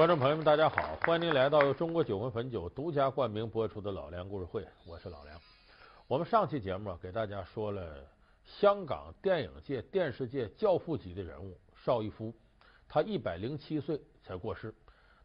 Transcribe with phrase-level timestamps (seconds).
[0.00, 5.38] 观众朋友们，大家好，欢迎您来到由中国酒魂汾酒独家冠名播出的《老梁故事会》，我是老梁。
[6.08, 8.02] 我们上期节目啊，给大家说了
[8.46, 11.54] 香港电影界、电视界教父级的人物
[11.84, 12.32] 邵逸夫，
[12.88, 14.74] 他一百零七岁才过世。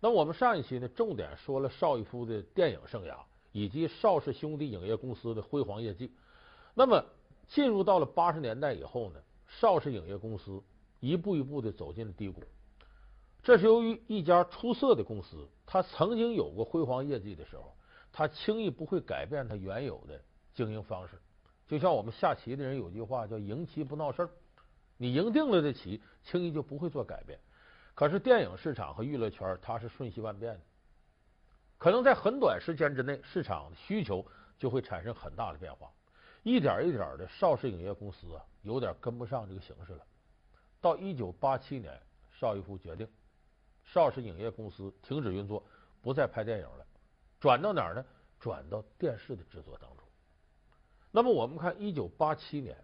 [0.02, 3.16] 那我们上一期呢，重点说了邵逸夫的电影生涯
[3.54, 6.12] 以及邵氏兄弟影业公司的辉煌业绩。
[6.74, 7.02] 那么
[7.48, 10.62] 进入到了八十年代以后呢，邵氏影业公司
[11.00, 12.44] 一步一步的走进了低谷。
[13.46, 17.78] 这是由于一家出色的公司，它曾经有过辉煌业绩的时候，
[18.12, 20.20] 它轻易不会改变它原有的
[20.56, 21.22] 经营方式。
[21.68, 24.30] 就像我们下棋的人有句话叫“赢棋不闹事儿”，
[24.98, 27.40] 你赢定了的棋，轻易就不会做改变。
[27.94, 30.62] 可是电影市场和娱乐圈它是瞬息万变的，
[31.78, 34.26] 可能在很短时间之内，市场的需求
[34.58, 35.92] 就会产生很大的变化。
[36.42, 40.04] 一点一点的，邵氏影业公司啊，有点跟不上这个形势了。
[40.82, 43.08] 到一九八七年，邵逸夫决定。
[43.86, 45.64] 邵氏影业公司停止运作，
[46.02, 46.86] 不再拍电影了，
[47.40, 48.06] 转到哪儿呢？
[48.40, 50.06] 转到电视的制作当中。
[51.10, 52.78] 那么我们看，一九八七年，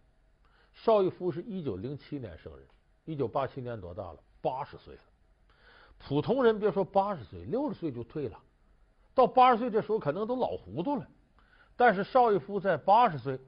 [0.73, 2.65] 邵逸夫是一九零七年生人，
[3.03, 4.19] 一九八七年多大了？
[4.41, 5.01] 八十岁了。
[5.99, 8.39] 普通人别说八十岁，六十岁就退了，
[9.13, 11.07] 到八十岁这时候可能都老糊涂了。
[11.75, 13.39] 但是邵逸夫在八十岁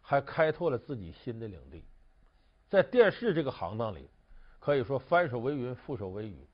[0.00, 1.84] 还开拓了自己新的领地，
[2.70, 4.08] 在电视这个行当里，
[4.60, 6.46] 可以说翻手为云，覆手为雨。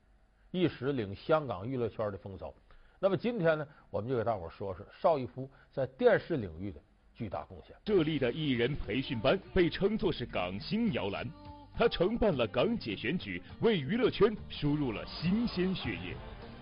[0.51, 2.53] 一时领香港娱乐圈的风骚。
[2.99, 6.79] 那么今天呢，我们就给大伙说说邵逸夫在电视领域的
[7.15, 7.75] 巨大贡献。
[7.83, 11.27] 这里的艺人培训班被称作是港星摇篮，
[11.75, 16.15] 他承办了港姐选举，为娱乐圈输入了新鲜血液。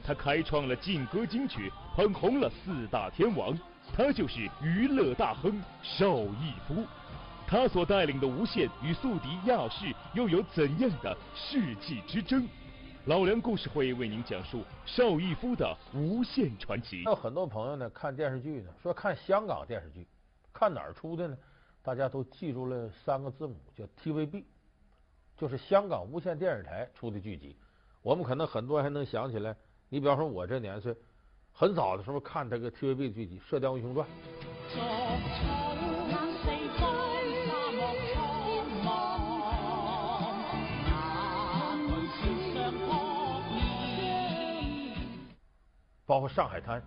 [0.05, 3.57] 他开创了劲歌金曲，捧红了四大天王。
[3.91, 6.85] 他就是娱乐大亨邵逸夫。
[7.47, 12.47] 他所带领的无线与宿敌亚视又有怎样的世纪之争？
[13.09, 17.03] 老梁故事会为您讲述邵逸夫的无限传奇。
[17.05, 20.07] 还有很多朋友呢，看电视剧呢，说看香港电视剧，
[20.53, 21.35] 看哪儿出的呢？
[21.81, 24.43] 大家都记住了三个字母，叫 TVB，
[25.35, 27.57] 就是香港无线电视台出的剧集。
[28.03, 29.55] 我们可能很多还能想起来，
[29.89, 30.95] 你比方说，我这年岁，
[31.51, 34.07] 很早的时候看这个 TVB 的剧集《射雕英雄传》。
[46.09, 46.81] 包括《上海滩》。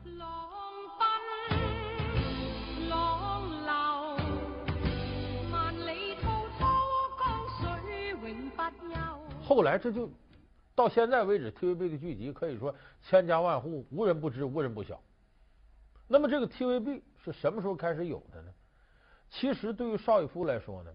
[9.45, 10.11] 后来这就
[10.75, 15.01] 到现在为止，TVB 的剧集可以说千家万户，无人不知，无人不晓。
[16.09, 18.53] 那么这个 TVB 是什么时候开始有的呢？
[19.31, 20.91] 其实对于邵逸夫来说呢，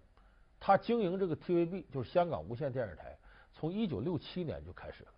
[0.59, 3.17] 他经营这个 TVB 就是香港无线电视台，
[3.53, 5.11] 从一九六七年就开始了。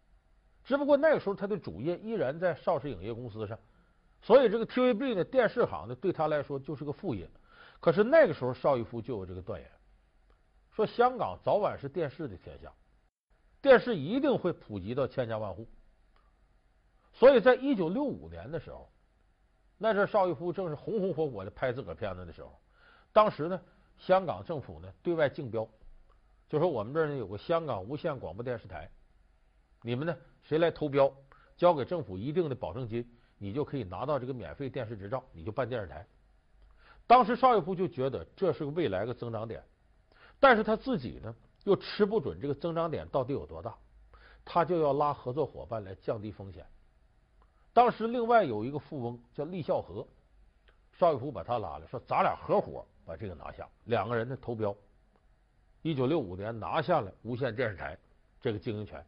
[0.70, 3.58] 只不过那个时候他的主业依然在邵氏影业公司上，
[4.22, 7.28] 所以这个 TVB 呢，电视行呢，对他来说就是个副业。
[7.80, 9.68] 可是那个时候邵逸夫就有这个断言，
[10.70, 12.72] 说香港早晚是电视的天下，
[13.64, 15.68] 电视一定会普及到千家万户。
[17.14, 18.92] 所以在一九六五年的时候，
[19.80, 22.62] 那阵邵逸夫正是红红火火的拍自个儿片子的时候，
[23.12, 23.60] 当时呢，
[23.98, 25.68] 香港政府呢对外竞标，
[26.48, 28.88] 就说我们这儿呢有个香港无线广播电视台。
[29.82, 30.16] 你们呢？
[30.44, 31.12] 谁来投标？
[31.58, 33.06] 交给政府一定的保证金，
[33.38, 36.06] 你就可以拿到这个免费电视执照，你就办电视台。
[37.06, 39.64] 当时邵逸夫就觉得这是个未来的增长点，
[40.40, 43.76] 但是他自己呢又吃不准这个增长点到底有多大，
[44.46, 46.66] 他就要拉合作伙伴来降低风险。
[47.74, 50.08] 当时另外有一个富翁叫厉孝和，
[50.98, 54.76] 邵逸夫把他拉来说：“咱俩合伙把这个拿下。”两个人呢投标，
[55.82, 57.98] 一九六五年拿下了无线电视台
[58.42, 59.06] 这个经营权。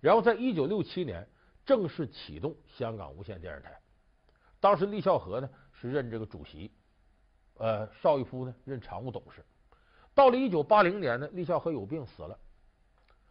[0.00, 1.26] 然后在一九六七年
[1.64, 3.80] 正式启动香港无线电视台，
[4.60, 6.70] 当时厉孝和呢是任这个主席，
[7.58, 9.44] 呃，邵逸夫呢任常务董事。
[10.14, 12.38] 到了一九八零年呢，厉孝和有病死了，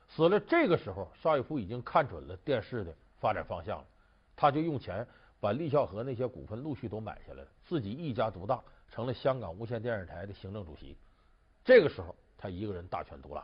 [0.08, 0.40] 死了。
[0.40, 3.86] 这个时候，邵逸夫已经看准了电视的发展方向了，
[4.36, 5.08] 他就用钱
[5.40, 8.62] 把厉孝和那些股份陆续都买下来了，自己一家独大，
[8.92, 10.98] 成了香港无线电视台的行政主席。
[11.64, 13.44] 这个时候，他一个人大权独揽。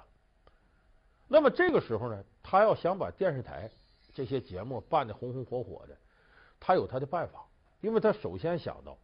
[1.34, 3.72] 那么这个时候呢，他要想把电视台
[4.14, 5.96] 这些节目办得红红火火的，
[6.60, 7.46] 他有他的办法。
[7.80, 8.98] 因为他首先想到，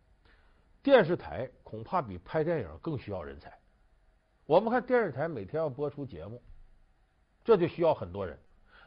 [0.83, 3.57] 电视台恐怕比拍电影更需要人才。
[4.45, 6.44] 我们看电视台每天要播出节目，
[7.45, 8.38] 这就需要很多人。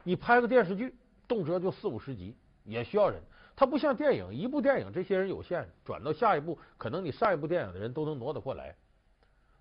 [0.02, 0.94] 你拍个电视剧，
[1.26, 3.22] 动辄就四五十集，也需要人。
[3.56, 8.76] 它不像电影，一部电影这些人有限，转到下一部，可能你上一部电影的人都能挪得过来。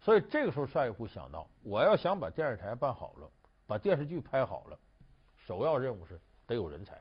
[0.02, 3.32] 所以这个时候，邵逸夫想到，我要想把电视台办好了。
[3.70, 4.80] 把电视剧拍好了，
[5.38, 7.00] 首要任务是得有人才。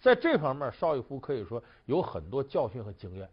[0.00, 3.28] 在这方面，邵逸夫可以说有很多教训和经验。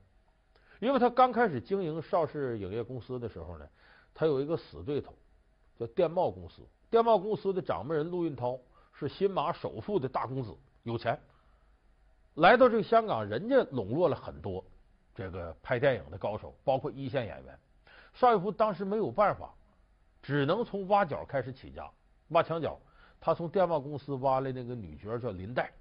[0.80, 3.70] 因为他刚开始经营邵氏影业公司的时候呢，
[4.16, 5.14] 他有一个死对头，
[5.78, 6.64] 叫电懋公司。
[6.90, 8.58] 电懋公司的掌门人陆运涛
[8.94, 11.20] 是新马首富的大公子，有钱。
[12.34, 14.66] 来到这个香港，人家笼络了很多
[15.14, 17.60] 这个拍电影的高手，包括一线演员。
[18.16, 19.54] 邵逸夫当时没有办法，
[20.24, 21.88] 只能从挖角开始起家，
[22.32, 22.78] 挖墙脚。
[23.24, 25.72] 他从电报公司挖来那个女角叫林黛，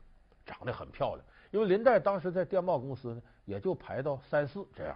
[0.44, 1.24] 长得很漂亮。
[1.50, 4.94] 因为林黛当时在电报公司呢，也就排到三四这样。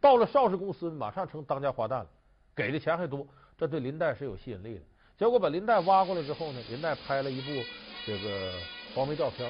[0.00, 2.08] 到了邵氏公司，马上成当家花旦了，
[2.56, 3.24] 给的钱还多，
[3.56, 4.80] 这对林黛是有吸引力的。
[5.16, 7.64] 结果把林黛挖过来之后呢，林黛拍了一部
[8.04, 8.52] 这个
[8.92, 9.48] 黄梅调片，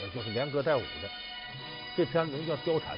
[0.00, 1.08] 呃，就是连歌带舞的，
[1.96, 2.96] 这片名叫《貂蝉》。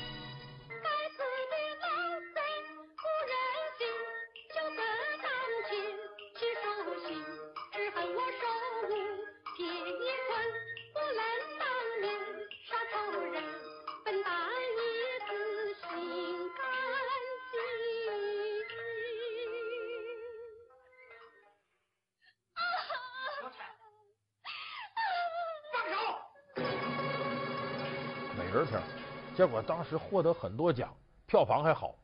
[29.36, 30.94] 结果当时获得很多奖，
[31.26, 31.94] 票房还好。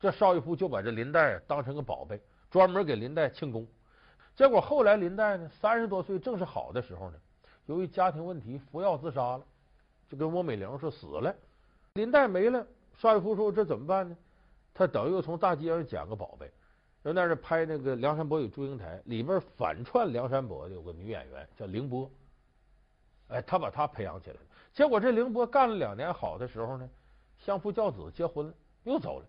[0.00, 2.20] 这邵逸夫就把这林黛当成个宝贝，
[2.50, 3.66] 专门给林黛庆功。
[4.34, 7.18] 结果后来林黛呢，三十多岁正是好的时候呢，
[7.66, 9.44] 由于家庭问题服药自杀了，
[10.08, 11.34] 就跟翁美玲说死了。
[11.94, 12.66] 林黛没了，
[12.96, 14.16] 邵逸夫说这怎么办呢？
[14.74, 16.50] 他等于又从大街上捡个宝贝，
[17.02, 22.08] 又在那拍那个《梁山伯与祝英台》里边反串梁山伯的有个女演员叫凌波，
[23.28, 24.36] 哎，他把她培养起来。
[24.72, 26.88] 结果这凌波干了两年好的时候呢，
[27.38, 28.54] 相夫教子结婚了，
[28.84, 29.26] 又走了。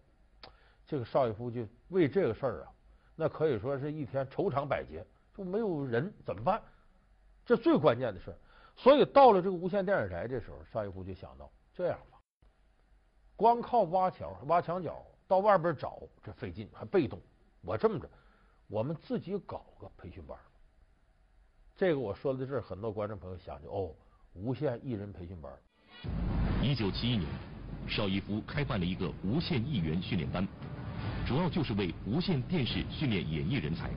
[0.86, 2.72] 这个邵逸夫就为这个事儿啊，
[3.16, 5.06] 那可以说是一天愁肠百结，
[5.36, 6.62] 就没有人怎么办？
[7.46, 8.38] 这最关键的事儿。
[8.76, 12.20] 所以到了这个无线电视台这时候，邵逸夫就想到这样吧，
[13.36, 17.20] 光靠挖墙挖墙脚到外边找这费劲还被动。
[17.62, 18.10] 我这么着，
[18.68, 20.38] 我们自己搞个培训班。
[21.76, 23.94] 这个我说到这，很多观众朋友想就哦。
[24.34, 25.52] 无线艺人培训班。
[26.62, 27.28] 一九七一年，
[27.88, 30.48] 邵逸夫开办了一个无线艺员训练班，
[31.28, 33.90] 主要就是为无线电视训练演艺人才。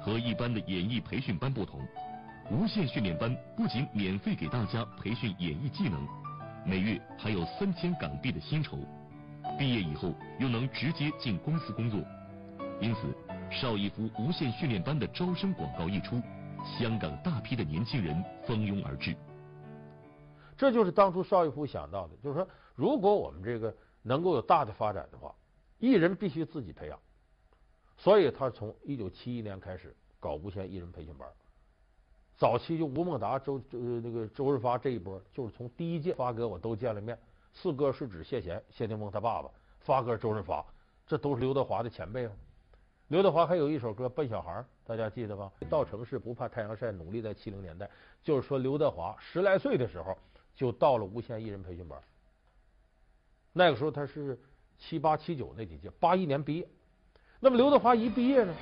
[0.00, 1.80] 和一般的演艺培训班不同，
[2.50, 6.06] 无线训练班不仅免费给大家培训演艺技能，
[6.64, 8.78] 每月还有三千港币的薪酬，
[9.58, 12.00] 毕业以后又能直接进公司工作。
[12.80, 13.12] 因此，
[13.50, 16.22] 邵逸夫无线训练班的招生广告一出，
[16.78, 19.14] 香港大批的年轻人蜂拥而至。
[20.58, 23.72] 这就是当初邵逸夫想到的，就是说，如果我们这个
[24.02, 25.32] 能够有大的发展的话，
[25.78, 26.98] 艺人必须自己培养。
[27.96, 31.28] 所以他从一九七一年开始搞无线艺人培训班。
[32.36, 37.16] 早期就吴孟达、周呃那个周润发这一波，就是从第一届发哥我都见了面。
[37.52, 40.64] 四哥是指谢贤、谢霆锋他爸爸，发哥周润发，
[41.06, 42.32] 这都是刘德华的前辈啊。
[43.08, 44.52] 刘德华还有一首歌《笨小孩》，
[44.84, 45.50] 大家记得吧？
[45.70, 47.88] 到城市不怕太阳晒，努力在七零年代，
[48.22, 50.18] 就是说刘德华十来岁的时候。
[50.58, 51.96] 就到了无线艺人培训班，
[53.52, 54.36] 那个时候他是
[54.76, 56.68] 七八七九那几届，八一年毕业。
[57.38, 58.52] 那么刘德华一毕业呢，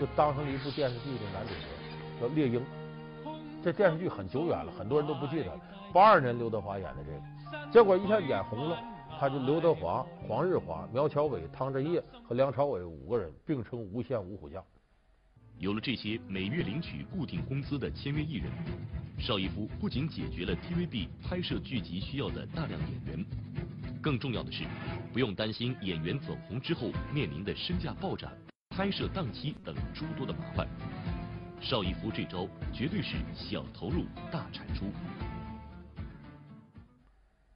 [0.00, 2.60] 就当上了一部电视剧的男主角，叫《猎鹰》。
[3.62, 5.60] 这电视剧很久远了，很多人都不记得了。
[5.92, 8.82] 八二年刘德华演的这个，结果一下演红了，
[9.20, 14.64] 他就刘德华、黄日华、苗侨伟、汤镇业和梁朝伟五个人并称无线五虎将。
[15.58, 18.48] 有了这些每月领取固定工资的签约艺人，
[19.18, 23.26] 邵逸夫不仅解决了 TVB 拍摄剧集需要的大量演员，
[24.00, 24.64] 更重要的是，
[25.12, 28.30] 不用担心演员走红之后面临的身价暴涨、
[28.70, 30.68] 拍摄档期等诸多的麻烦。
[31.60, 34.92] 邵逸夫这招绝对是小投入大产出。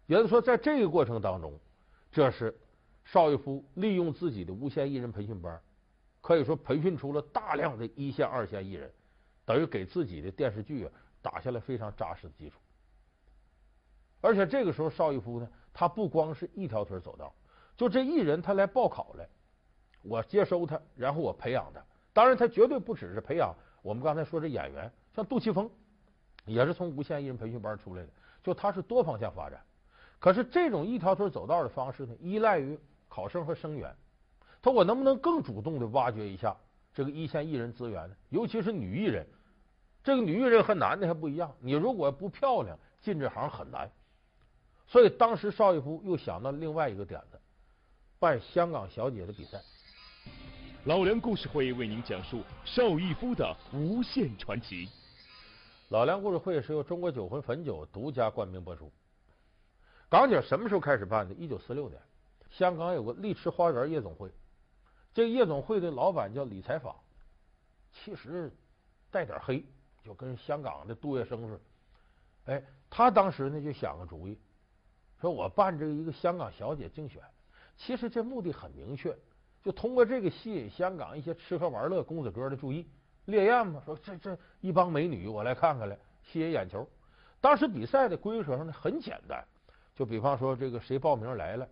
[0.08, 1.56] 也就是说，在这个过程当中，
[2.10, 2.52] 这是
[3.04, 5.56] 邵逸夫利用自己的无线艺人培训班。
[6.22, 8.90] 可以说培训出了大量的一线、二线艺人，
[9.44, 12.56] 等于给自己的电视剧啊打下了非常扎实的基础。
[14.20, 17.34] 而且这个时候，邵逸夫呢，他不光是一条腿走道，
[17.76, 19.28] 就这艺人他来报考来，
[20.02, 21.84] 我接收他，然后我培养他。
[22.12, 23.52] 当然，他绝对不只是培养
[23.82, 25.68] 我们刚才说这演员，像杜琪峰
[26.44, 28.08] 也是从无线艺人培训班出来的，
[28.44, 29.60] 就他是多方向发展。
[30.20, 33.92] 可是这种一条腿走道的方式呢，依赖于考生和生源。
[34.62, 36.56] 他我能不能更主动的挖掘一下
[36.94, 38.14] 这个一线艺人资源呢？
[38.30, 39.26] 尤其是女艺人，
[40.04, 41.52] 这个女艺人和男的还不一样。
[41.60, 43.90] 你如果不漂亮，进这行很难。
[44.86, 47.40] 所以当时邵逸夫又想到另外一个点子，
[48.18, 49.60] 办香港小姐的比赛。
[50.84, 54.88] 老梁故事会为您讲述邵逸夫的无限传奇。
[55.88, 58.92] 老梁故事会是由中国酒魂汾酒独家冠名播出。
[60.08, 61.34] 港姐什么时候开始办的？
[61.34, 62.00] 一九四六年，
[62.50, 64.30] 香港有个丽池花园夜总会，
[65.14, 66.94] 这夜总会的老板叫李彩坊，
[67.92, 68.50] 其实
[69.10, 69.64] 带点黑，
[70.04, 72.52] 就跟香港的杜月笙似的。
[72.52, 74.38] 哎，他当时呢就想个主意，
[75.20, 77.22] 说我办这一个香港小姐竞选，
[77.76, 79.16] 其实这目的很明确，
[79.62, 82.88] 就通过这个吸引香港一些吃喝玩乐公子哥的注意，
[83.26, 86.88] 烈焰嘛，说这这一帮美女我来看看来，吸引眼球。
[87.40, 89.44] 当时比赛的规则上呢很简单。
[89.94, 91.68] 就比方说，这个谁报名来了，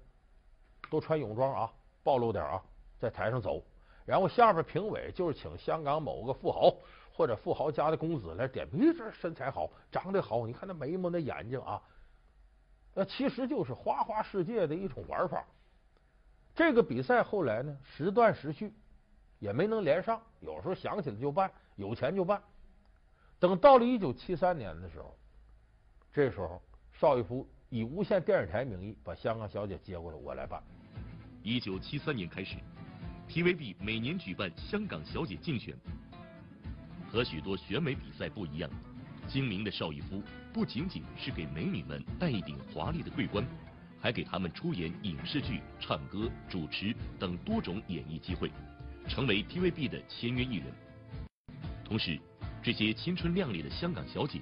[0.91, 2.63] 都穿泳装啊，暴露点啊，
[3.00, 3.64] 在台上走。
[4.04, 6.75] 然后下边评委就是请香港某个富豪
[7.12, 11.80] 或者富豪家的公子来点评，这身材好，长得好，你看那眉毛、那眼睛啊，
[12.95, 15.45] 那其实就是花花世界的一种玩法。
[16.54, 18.73] 这个比赛后来呢，时断时续，
[19.38, 20.21] 也没能连上。
[20.40, 22.42] 有时候想起来就办，有钱就办。
[23.38, 25.16] 等到了一九七三年的时候，
[26.12, 26.61] 这时候
[26.92, 27.49] 邵逸夫。
[27.73, 30.61] 以无线电视台名义把香港小姐接过来，我来办。
[31.45, 32.57] 一九七三年开始
[33.31, 35.73] ，TVB 每年举办香港小姐竞选。
[37.09, 38.69] 和许多选美比赛不一样，
[39.29, 40.21] 精明的邵逸夫
[40.53, 43.45] 不仅仅是给美女们戴一顶华丽的桂冠，
[44.01, 48.51] 还给她们出演影视剧、唱歌、主持等多种演艺机会，
[49.09, 50.67] 成为 TVB 的签约艺人。
[51.85, 52.19] 同时，
[52.63, 54.41] 这些青春靓丽的香港小姐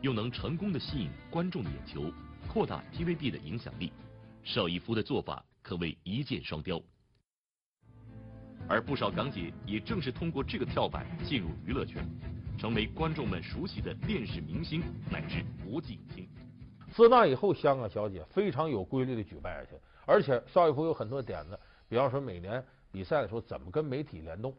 [0.00, 2.10] 又能成功的吸引观众的眼球。
[2.48, 3.92] 扩大 TVB 的影响力，
[4.42, 6.82] 邵逸夫的做法可谓一箭双雕。
[8.70, 12.06] 而不少港姐也正是通过这个跳板进入娱乐圈，
[12.56, 16.28] 成为观众们熟悉的电视明星乃至国际影星。
[16.92, 21.58] 自那以后，香港小姐非常有规律的举办下去，而且邵逸夫有很多点子，
[21.88, 24.54] 比方说每年比赛的时候怎么跟媒体联动，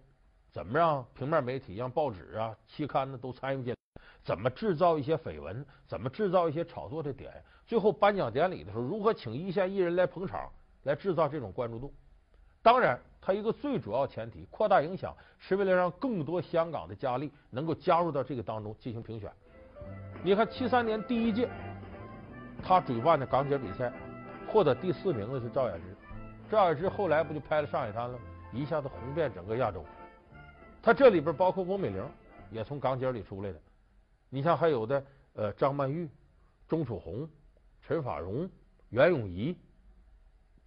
[0.51, 3.77] 怎么让平面媒体、让报纸啊、期刊呢都参与进来。
[4.25, 5.65] 怎么制造一些绯闻？
[5.87, 7.31] 怎么制造一些炒作的点？
[7.65, 10.51] 最后颁奖典礼的时候，如何请一线艺人来捧场，
[10.83, 11.93] 来制造这种关注度？
[12.63, 19.31] 当然，它一个最主要前提，扩大影响，是为了让更多香港的佳丽能够加入到这个当中进行评选。
[20.23, 21.49] 你看，七三年第一届，
[22.63, 23.91] 他主办的港姐比赛，
[24.47, 25.83] 获得第四名的是赵雅芝。
[26.51, 28.19] 赵雅芝后来不就拍了《上海滩》了，
[28.53, 29.83] 一下子红遍整个亚洲。
[30.83, 32.03] 他这里边包括翁美玲，
[32.51, 33.59] 也从港姐里出来的。
[34.29, 35.03] 你像还有的
[35.33, 36.09] 呃张曼玉、
[36.67, 37.27] 钟楚红、
[37.81, 38.49] 陈法蓉、
[38.89, 39.57] 袁咏仪、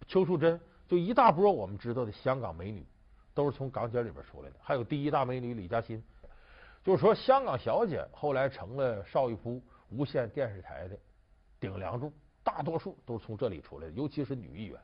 [0.07, 2.85] 邱淑贞，就一大波我们知道的香港美女，
[3.33, 4.55] 都是从港姐里边出来的。
[4.61, 6.03] 还有第一大美女李嘉欣，
[6.83, 10.97] 就是说香港小姐后来成了邵逸夫无线电视台的
[11.59, 12.13] 顶梁柱，
[12.43, 14.79] 大多数都是从这里出来的，尤其是女艺员。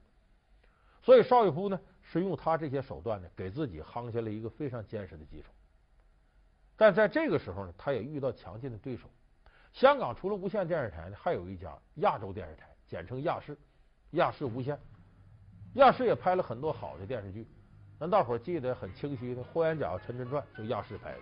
[1.03, 5.48] 所以邵逸夫呢是用他这些手段呢，给自己夯下了一个非常坚实的基础。
[6.75, 9.08] 但在这个时候呢，他也遇到强劲的对手。
[9.72, 13.58] 香港除了无线电视台呢，还有一家亚洲电视台，简称亚视，
[14.12, 14.79] 亚视无线。
[15.75, 17.48] 亚视也拍了很多好的电视剧，
[17.98, 21.20] 那大伙记得很清晰的《霍元甲陈真传》就亚视拍的。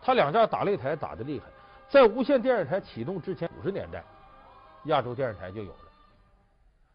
[0.00, 1.46] 他两家打擂台打得厉害，
[1.88, 4.04] 在无线电视台启动之前，五十年代，
[4.84, 5.78] 亚洲电视台就有了。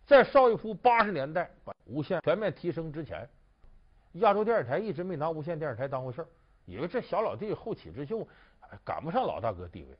[0.06, 3.30] 在邵逸夫八十年代把无线全面提升之前，
[4.14, 6.28] 亚洲电视台一直没拿无线电视台当回事儿。
[6.66, 8.28] 以为这小老弟后起之秀，
[8.84, 9.98] 赶不上老大哥地位。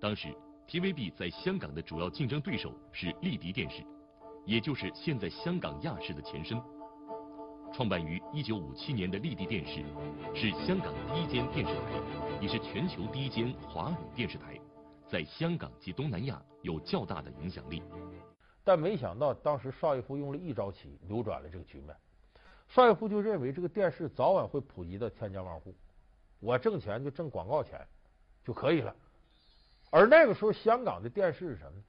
[0.00, 0.28] 当时
[0.66, 3.82] TVB 在香港的主要竞争对手是丽迪电视，
[4.44, 6.60] 也就是现在香港亚视的前身。
[7.72, 9.84] 创办于一九五七年的立地电视，
[10.34, 14.60] 是香港第一间电视台，也是全球第一间华语电视台，
[15.08, 17.80] 在香港及东南亚有较大的影响力。
[18.64, 21.94] 但没想到，当时邵逸夫用了一招棋，扭转了这个局面。
[22.66, 25.72] 邵逸夫就认为这个电视早晚会普及到千家万户，
[26.40, 27.80] 我挣钱就挣广告钱
[28.44, 28.94] 就可以了。
[29.90, 31.84] 而那个时候香港的电视是什么呢？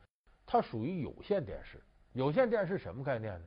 [0.46, 1.84] 它属于有线电视。
[2.14, 3.46] 有线电视什么概念呢？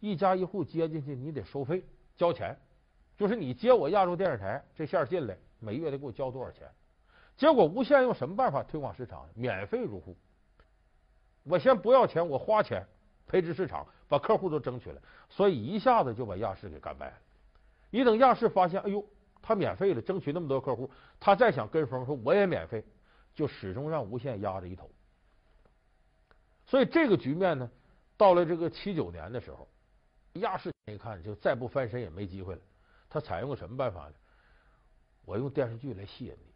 [0.00, 1.84] 一家一户接进去，你得收费
[2.16, 2.56] 交钱，
[3.16, 6.68] 就是你接我亚洲电视台这线进来，每月得给我交多少钱。
[7.36, 9.28] 结果无线用什么办法推广市场？
[9.34, 10.16] 免费入户，
[11.44, 12.86] 我先不要钱，我花钱。
[13.24, 15.00] 培植市场，把客户都争取来，
[15.30, 17.14] 所以一下子就把亚视给干败了。
[17.90, 19.02] 一等亚视发现，哎呦，
[19.40, 22.84] 他免费了，争取那么多客户，他再想跟风说我也免费，
[23.34, 24.90] 就始终让无线压着一头。
[26.66, 27.70] 所以这个局面呢，
[28.22, 29.66] 到了这个七九年的时候，
[30.34, 32.60] 亚视一看就再不翻身也没机会了。
[33.10, 34.12] 他采用个什么办法呢？
[35.24, 36.54] 我用电视剧来吸引你。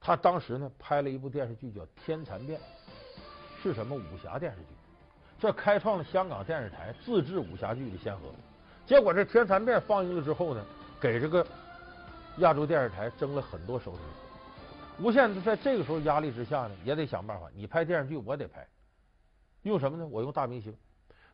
[0.00, 2.58] 他当时呢拍了一部电视剧叫《天蚕变》，
[3.62, 4.68] 是什么武侠电视剧？
[5.38, 8.22] 这开创了香港电视台自制武侠剧的先河。
[8.86, 10.64] 结果这《天蚕变》放映了之后呢，
[10.98, 11.46] 给这个
[12.38, 14.00] 亚洲电视台争了很多收视。
[15.00, 17.46] 无线在这个时候压力之下呢，也得想办法。
[17.54, 18.66] 你拍电视剧，我得拍。
[19.68, 20.06] 用什么呢？
[20.06, 20.74] 我用大明星。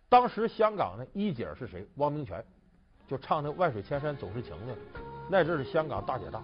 [0.09, 1.87] 当时香港呢，一姐是谁？
[1.97, 2.45] 汪明荃，
[3.09, 4.77] 就唱那《万水千山总是情》的，
[5.29, 6.43] 那阵是香港大姐大。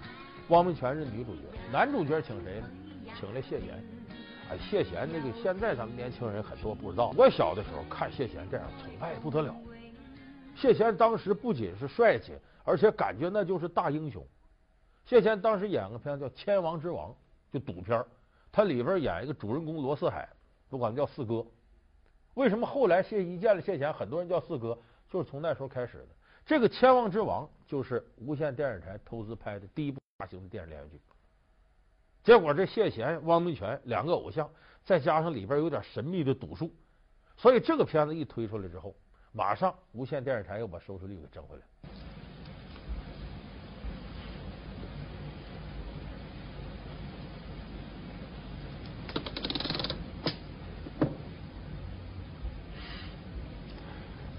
[0.48, 2.68] 汪明荃是女主角，男主角请谁呢？
[3.18, 3.84] 请了谢贤。
[4.50, 9.54] 哎，谢贤那个现在咱们年轻人很多不知道，我小的时候看谢贤这样崇拜不得了。
[10.56, 12.32] 谢贤当时不仅是帅气，
[12.64, 14.26] 而且感觉那就是大英雄。
[15.04, 17.10] 谢贤当时演个片叫《千王之王》，
[17.52, 18.02] 就赌片，
[18.50, 20.26] 他里边演一个主人公罗四海，
[20.70, 21.44] 都管他叫四哥。
[22.38, 24.78] 为什么后来谢一见了谢贤，很多人叫四哥，
[25.10, 26.06] 就是从那时候开始的。
[26.46, 31.00] 这个《千王之王》就是无线电视台投资拍的第一部大型的电视连续剧。
[32.22, 34.48] 结果这谢贤、汪明荃两个偶像，
[34.84, 36.72] 再加上里边有点神秘的赌术，
[37.36, 38.94] 所以这个片子一推出来之后，
[39.32, 41.62] 马上无线电视台又把收视率给挣回来。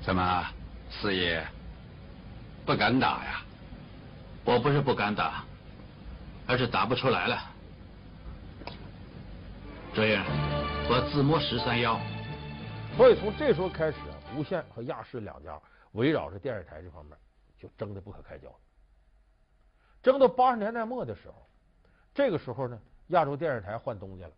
[0.10, 0.44] 怎么，
[0.90, 1.46] 四爷
[2.66, 3.44] 不敢打呀？
[4.44, 5.46] 我不是不敢打，
[6.48, 7.38] 而是打不出来了。
[9.94, 10.26] 这样，
[10.90, 12.02] 我自摸十三幺。
[12.98, 15.62] 所以从这时候开始啊，无线和亚视两家
[15.92, 17.16] 围绕着电视台这方面
[17.60, 18.52] 就争得不可开交。
[20.02, 21.48] 争到八十年代末的时候，
[22.16, 24.34] 这个时候呢，亚洲电视台换东家了，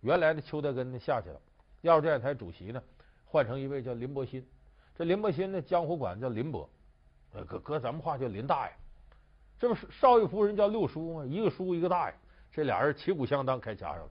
[0.00, 1.40] 原来的邱德根呢下去了，
[1.80, 2.80] 亚洲电视台主席呢
[3.26, 4.46] 换成一位叫林伯鑫。
[5.02, 6.70] 这林伯鑫呢，江湖管叫林伯，
[7.32, 8.72] 呃，搁搁咱们话叫林大爷。
[9.58, 11.26] 这不是邵逸夫人叫六叔吗？
[11.26, 12.14] 一个叔一个大爷，
[12.52, 14.08] 这俩人旗鼓相当，开掐上了。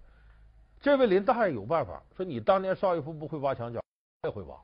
[0.82, 3.80] 这位林大爷有办法，说你当年邵逸夫不会挖墙脚，
[4.24, 4.60] 我也会挖。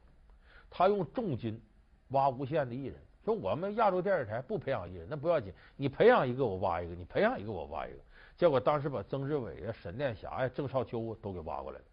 [0.69, 1.61] 他用重金
[2.09, 7.99] 挖无线的艺人，说我们亚洲电视台不培养艺人，那不要紧，你培养一个我挖一个，你培养一个我挖一个。
[8.35, 11.85] 结果当时把曾志伟啊、沈殿霞呀、郑少秋都给挖过来了。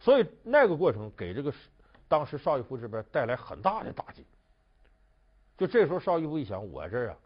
[0.00, 1.52] 所以那个过程给这个
[2.08, 4.24] 当时邵逸夫这边带来很大的打击。
[5.56, 7.16] 就这时候邵逸夫一想，我这啊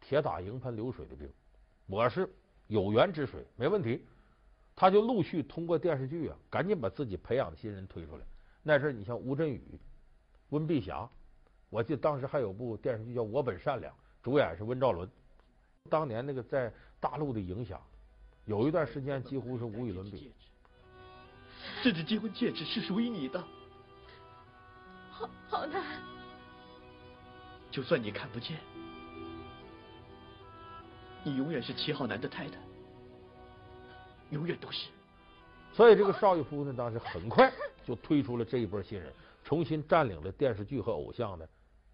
[0.00, 1.28] 铁打营盘流水的兵，
[1.86, 2.28] 我是
[2.66, 4.04] 有源之水，没问题。
[4.76, 8.24] 他就陆续通过电视剧啊，赶紧把自己培养的新人推出来。
[8.62, 9.60] 那阵你像吴镇宇、
[10.50, 11.08] 温碧霞，
[11.68, 15.08] 我记得当时还有部电视剧叫《我本善良》，主演是温兆伦。
[15.90, 17.82] 当年那个在大陆的影响，
[18.44, 20.32] 有一段时间几乎是无与伦比。
[21.82, 23.42] 这只结婚戒指是属于你的，
[25.18, 25.82] 好好男。
[27.72, 28.56] 就算你看不见，
[31.24, 32.56] 你永远是齐浩南的太太。
[34.30, 34.88] 永远都是。
[35.72, 37.52] 所以这个邵逸夫呢，当时很快
[37.84, 41.48] 就推出了这一波新人，重新占领了电视剧和偶像的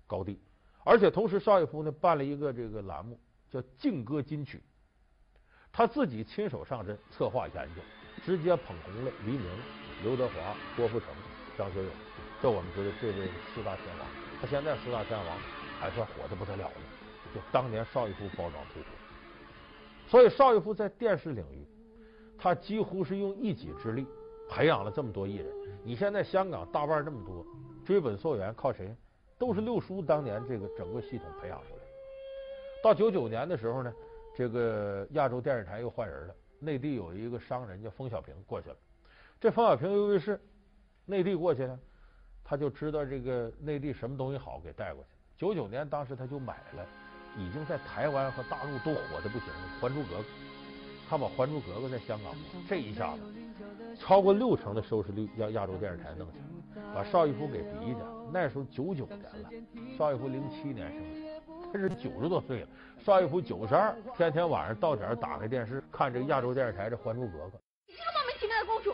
[0.07, 0.39] 高地。
[0.85, 3.19] 而且同时，邵逸夫呢办了一个这个栏目，
[3.51, 4.59] 叫《劲歌金曲》，
[5.73, 7.81] 他自己亲手上阵策划研究，
[8.23, 9.51] 直接捧红了黎明、
[10.03, 11.09] 刘德华、郭富城、
[11.57, 11.91] 张学友。
[12.43, 14.07] 这我们知道这位四大天王，
[14.41, 15.39] 他现在四大天王
[15.81, 16.81] 还算火得不得了呢。
[17.35, 18.89] 就当年邵逸夫包装推出，
[20.07, 21.67] 所以邵逸夫在电视领域。
[22.37, 24.07] 他几乎是用一己之力
[24.51, 25.47] 培养了这么多艺人。
[25.83, 27.47] 你现在香港大腕这么多，
[27.87, 28.95] 追本溯源靠谁？
[29.39, 31.81] 都是六叔当年这个整个系统培养出来。
[32.83, 33.93] 到九九年的时候呢，
[34.37, 38.77] 这个亚洲电视台又换人了，内地有一个商人叫封小平过去了。
[39.41, 40.39] 这封小平由于是
[41.07, 41.79] 内地过去呢，
[42.43, 45.11] 他就知道这个内地什么东西好，给带过去。
[45.37, 46.87] 九九年当时他就买了，
[47.37, 50.23] 已经在台湾和大陆都火的不行了，《还珠格格》。
[51.07, 52.35] 他把《还珠格格》在香港
[52.67, 53.21] 这一下子
[53.99, 58.01] 超过六成的收视率，让亚洲电视台弄起来，把邵逸夫给逼的。
[58.33, 59.51] 那时候九九年了，
[59.99, 62.69] 邵逸夫零七年生的，他是九十多岁了。
[63.05, 67.59] 邵逸夫九十二，天天晚上到点打开电视看这个亚洲电视台这《还珠格格》。
[67.87, 68.94] 你这个莫名其妙的公主，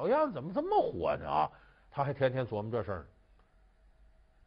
[0.00, 1.28] 小样子怎么这么火呢？
[1.28, 1.50] 啊，
[1.90, 3.06] 他还天天琢磨这事儿。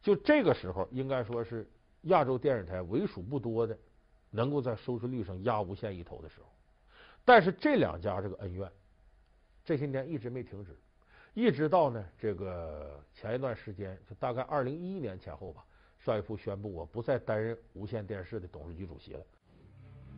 [0.02, 1.70] 就这个时候，应该说是
[2.02, 3.78] 亚洲电视台为数不多的
[4.30, 6.46] 能够在收视率上压无线一头的时候。
[7.24, 8.68] 但是这两家这个恩怨，
[9.64, 10.76] 这些年一直没停止。
[11.34, 15.64] 一直到呢这个前一段时间，就大概二零一一年前后吧，
[16.00, 19.24] 邵逸夫宣布我不再担任无线电视的董事局主席了。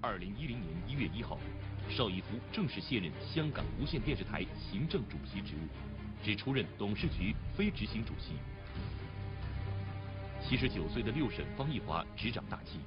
[0.02, 1.38] 二零一零年一月一号，
[1.88, 5.66] 邵逸夫正式卸任香港无线电视台行政主席职务，
[6.24, 8.34] 只出任董事局非执行主席。
[10.46, 12.78] 七十九岁的六婶方逸华执掌大旗。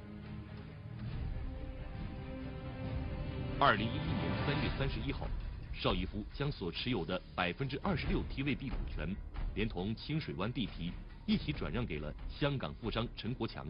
[3.58, 5.26] 二零一一年三月三十一号，
[5.74, 9.14] 邵逸夫将所持有的百分之二十六 TVB 股权，
[9.54, 10.92] 连同清水湾地皮
[11.26, 13.66] 一起转让给了香港富商陈国强、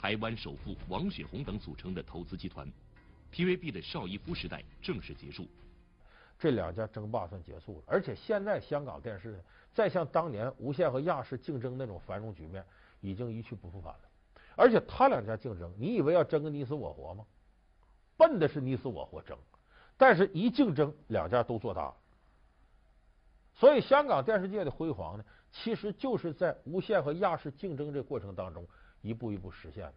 [0.00, 2.70] 台湾首富王雪红等组成的投资集团。
[3.32, 5.48] TVB 的邵逸夫时代正式结束，
[6.38, 7.84] 这两家争霸算结束了。
[7.84, 9.42] 而且现在香港电视
[9.74, 12.64] 再像当年无线和亚视竞争那种繁荣局面，
[13.00, 14.00] 已经一去不复返了。
[14.54, 17.26] 而且他两家竞争，你以为要争个你死我活吗？
[18.16, 19.36] 笨的是你死我活争，
[19.96, 21.96] 但是一竞争，两家都做大了。
[23.54, 28.66] 所以香港电视界的辉煌呢，其实就是在无线和亚视竞争这过程当中
[29.08, 29.94] 一步一步实现的。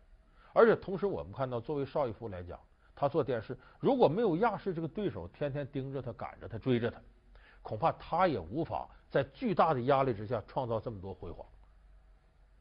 [0.54, 2.60] 而且同时，我们看到，作为邵逸夫来讲，
[2.96, 7.00] 他做电视如果没有亚视这个对手天天盯着他、赶着他、追着他，
[7.62, 11.46] 恐怕他也无法在巨大的压力之下创造这么多辉煌。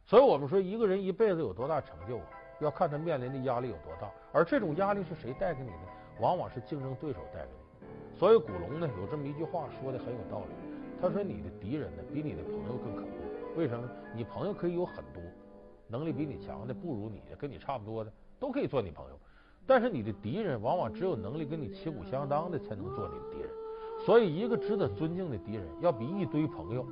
[0.04, 2.26] 所以我们说，一个人一辈子有多大成就啊？
[2.60, 5.78] 要看他面临的压力有多大，而这种压力是谁带给你的？
[6.20, 8.18] 往往是竞争对手带给你。
[8.18, 10.52] 所以古龙呢有这么一句话说的很有道理，
[11.00, 13.10] 他说：“你的敌人呢比你的朋友更可贵。
[13.56, 13.88] 为什么？
[14.14, 15.22] 你朋友可以有很多，
[15.90, 19.18] 能力比你强的、不如你的、跟你差不多的，都可以做你朋友。
[19.66, 23.50] 但是你的敌人往往只有能力跟你旗鼓相当的才能做你的敌人。
[24.04, 26.86] 所以一个值得尊敬的敌人，要比一堆朋友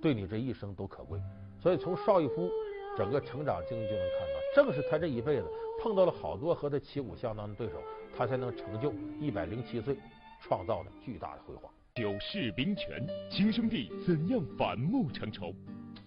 [0.00, 1.20] 对你这一生都可贵。
[1.60, 2.48] 所以从邵逸夫
[2.96, 5.46] 整个成长经历就能看到。”正是他这一辈子
[5.82, 7.74] 碰到了好多和他旗鼓相当的对手，
[8.16, 9.98] 他才能成就一百零七岁
[10.40, 11.70] 创造的巨大的辉煌。
[11.96, 15.52] 九世兵权，亲兄弟怎样反目成仇？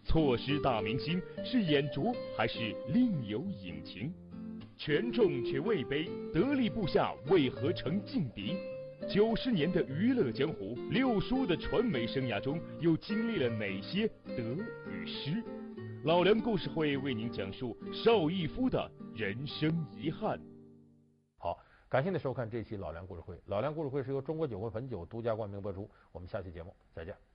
[0.10, 4.12] 错失大明星是眼拙还是另有隐情？
[4.76, 8.58] 权重却位卑，得力部下为何成劲敌？
[9.08, 14.58] 九十年的娱乐江湖，六叔的传媒生涯中又经历了哪些得
[14.90, 15.44] 与失？
[16.04, 20.42] 老梁故事会为您讲述邵逸夫的人生遗憾。
[21.38, 21.56] 好，
[21.88, 23.40] 感谢您收看这期老梁故事会。
[23.46, 25.88] 老梁故事会是由中国酒会汾酒独家冠名播出。
[26.12, 27.29] 我们下期节目再见。